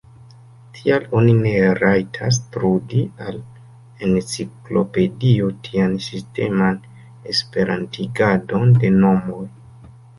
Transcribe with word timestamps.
Tial 0.77 1.03
oni 1.17 1.35
ne 1.41 1.51
rajtas 1.79 2.39
trudi 2.55 3.03
al 3.27 3.37
enciklopedio 4.09 5.53
tian 5.69 5.97
sisteman 6.09 6.83
esperantigadon 7.37 8.79
de 8.83 8.95
nomoj. 9.03 9.43